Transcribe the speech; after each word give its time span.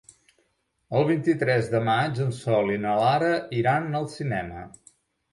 El 0.99 1.03
vint-i-tres 1.09 1.67
de 1.73 1.81
maig 1.89 2.21
en 2.25 2.33
Sol 2.37 2.71
i 2.77 2.77
na 2.85 2.93
Lara 3.01 3.29
iran 3.59 3.85
al 4.01 4.09
cinema. 4.15 4.65